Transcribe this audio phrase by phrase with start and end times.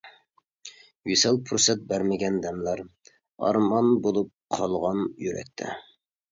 [1.09, 2.83] ۋىسال پۇرسەت بەرمىگەن دەملەر،
[3.45, 5.81] ئارمان بولۇپ قالغان يۈرەكتە.